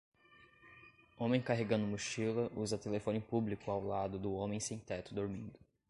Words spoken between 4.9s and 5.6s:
dormindo.